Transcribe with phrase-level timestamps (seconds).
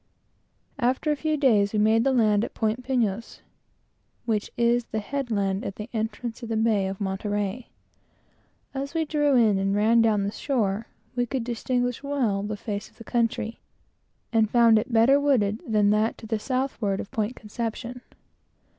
[0.79, 3.41] After a few days we made the land at Point Pinos, (pines,)
[4.25, 7.69] which is the headland at the entrance of the bay of Monterey.
[8.73, 12.89] As we drew in, and ran down the shore, we could distinguish well the face
[12.89, 13.59] of the country,
[14.33, 18.01] and found it better wooded than that to the southward of Point Conception.